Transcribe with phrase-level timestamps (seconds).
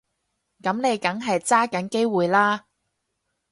[0.63, 2.65] 噉你梗係揸緊機會啦